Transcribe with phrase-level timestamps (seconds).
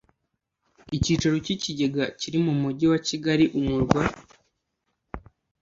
[0.95, 4.01] Icyicaro cy ikigega kiri mu mujyi wa kigali umurwa